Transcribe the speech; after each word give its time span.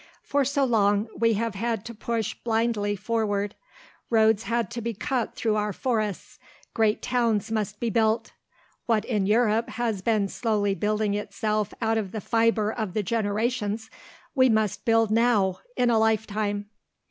For 0.23 0.43
so 0.43 0.65
long 0.65 1.09
we 1.15 1.33
have 1.35 1.53
had 1.53 1.85
to 1.85 1.93
push 1.93 2.33
blindly 2.33 2.95
forward. 2.95 3.53
Roads 4.09 4.45
had 4.45 4.71
to 4.71 4.81
be 4.81 4.95
cut 4.95 5.35
through 5.35 5.55
our 5.57 5.71
forests, 5.71 6.39
great 6.73 7.03
towns 7.03 7.51
must 7.51 7.79
be 7.79 7.91
built. 7.91 8.31
What 8.87 9.05
in 9.05 9.27
Europe 9.27 9.69
has 9.69 10.01
been 10.01 10.27
slowly 10.27 10.73
building 10.73 11.13
itself 11.13 11.71
out 11.83 11.99
of 11.99 12.13
the 12.13 12.19
fibre 12.21 12.71
of 12.73 12.95
the 12.95 13.03
generations 13.03 13.91
we 14.33 14.49
must 14.49 14.85
build 14.85 15.11
now, 15.11 15.59
in 15.77 15.91
a 15.91 15.99
lifetime. 15.99 16.65